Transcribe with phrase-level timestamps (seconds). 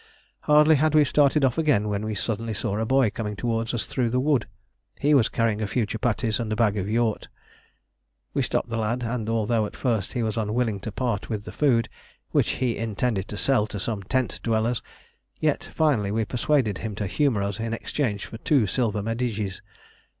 [0.39, 3.85] Hardly had we started off again when we suddenly saw a boy coming towards us
[3.85, 4.47] through the wood.
[4.99, 7.27] He was carrying a few chupatties and a bag of "yourt."
[8.33, 11.51] We stopped the lad, and although at first he was unwilling to part with the
[11.51, 11.87] food,
[12.31, 14.81] which he intended to sell to some tent dwellers,
[15.39, 19.61] yet finally we persuaded him to humour us in exchange for two silver medjidies.